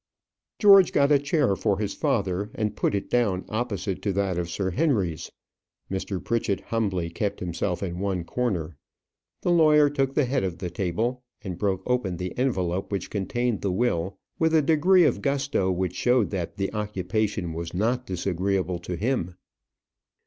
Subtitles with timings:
[0.57, 4.49] George got a chair for his father, and put it down opposite to that of
[4.49, 5.31] Sir Henry's.
[5.91, 6.19] Mr.
[6.19, 8.77] Pritchett humbly kept himself in one corner.
[9.43, 13.61] The lawyer took the head of the table, and broke open the envelope which contained
[13.61, 18.79] the will with a degree of gusto which showed that the occupation was not disagreeable
[18.79, 19.35] to him.